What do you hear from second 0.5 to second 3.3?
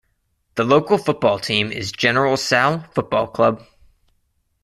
The local football team is General Sal Football